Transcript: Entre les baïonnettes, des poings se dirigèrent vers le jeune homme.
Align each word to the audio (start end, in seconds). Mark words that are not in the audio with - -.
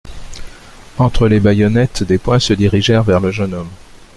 Entre 0.97 1.27
les 1.27 1.39
baïonnettes, 1.39 2.01
des 2.01 2.17
poings 2.17 2.39
se 2.39 2.53
dirigèrent 2.53 3.03
vers 3.03 3.19
le 3.19 3.29
jeune 3.29 3.53
homme. 3.53 3.69